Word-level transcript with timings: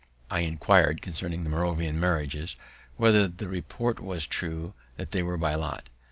I 0.31 0.39
inquir'd 0.39 1.03
concerning 1.03 1.43
the 1.43 1.51
Moravian 1.51 1.99
marriages, 1.99 2.55
whether 2.97 3.27
the 3.27 3.47
report 3.47 3.99
was 3.99 4.25
true 4.25 4.73
that 4.97 5.11
they 5.11 5.21
were 5.21 5.37
by 5.37 5.53
lot. 5.53 5.89